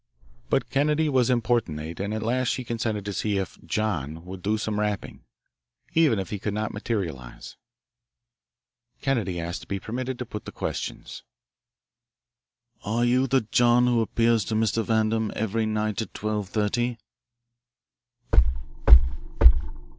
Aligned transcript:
But 0.49 0.71
Kennedy 0.71 1.09
was 1.09 1.29
importunate 1.29 1.99
and 1.99 2.11
at 2.11 2.23
last 2.23 2.47
she 2.47 2.63
consented 2.63 3.05
to 3.05 3.13
see 3.13 3.37
if 3.37 3.59
"John" 3.63 4.25
would 4.25 4.41
do 4.41 4.57
some 4.57 4.79
rapping, 4.79 5.25
even 5.93 6.17
if 6.17 6.31
he 6.31 6.39
could 6.39 6.55
not 6.55 6.73
materialise. 6.73 7.55
Kennedy 9.03 9.39
asked 9.39 9.61
to 9.61 9.67
be 9.67 9.79
permitted 9.79 10.17
to 10.17 10.25
put 10.25 10.45
the 10.45 10.51
questions. 10.51 11.21
"Are 12.83 13.05
you 13.05 13.27
the 13.27 13.41
'John' 13.41 13.85
who 13.85 14.01
appears 14.01 14.43
to 14.45 14.55
Mr. 14.55 14.83
Vandam 14.83 15.31
every 15.35 15.67
night 15.67 16.01
at 16.01 16.15
twelve 16.15 16.49
thirty?" 16.49 16.97